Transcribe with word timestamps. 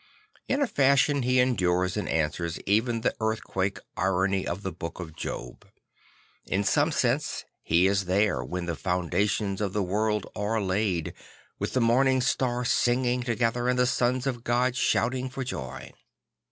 In 0.47 0.63
a 0.63 0.67
fashion 0.67 1.21
he 1.21 1.39
endures 1.39 1.95
and 1.95 2.09
answers 2.09 2.57
even 2.65 3.01
the 3.01 3.13
earthquake 3.21 3.77
irony 3.95 4.47
of 4.47 4.63
the 4.63 4.71
Book 4.71 4.99
of 4.99 5.15
Job; 5.15 5.63
in 6.47 6.63
some 6.63 6.91
sense 6.91 7.45
he 7.61 7.85
is 7.85 8.05
there 8.05 8.43
when 8.43 8.65
the 8.65 8.75
foundations 8.75 9.61
of 9.61 9.73
the 9.73 9.83
world 9.83 10.25
are 10.35 10.59
laid, 10.59 11.13
with 11.59 11.73
the 11.73 11.81
morning 11.81 12.19
stars 12.19 12.71
singing 12.71 13.21
together 13.21 13.69
and 13.69 13.77
the 13.77 13.85
sons 13.85 14.25
of 14.25 14.43
God 14.43 14.75
shout 14.75 15.13
ing 15.13 15.29
for 15.29 15.43
joy. 15.43 15.93